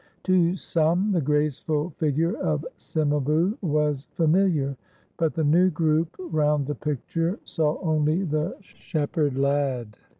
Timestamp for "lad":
9.37-9.97